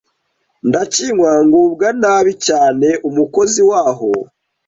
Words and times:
ndakinywa 0.67 1.31
ngubwa 1.47 1.87
nabi 2.01 2.31
cyane 2.47 2.89
umukozi 3.09 3.61
waho 3.69 4.09